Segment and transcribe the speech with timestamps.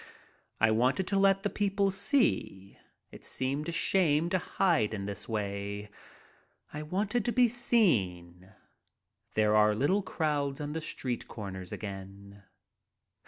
[0.59, 2.79] I wanted to let the people see.
[3.11, 5.91] It seemed a shame to hide in this way.
[6.73, 8.51] I wanted to be seen.
[9.35, 12.41] There are little crowds on the street corners again.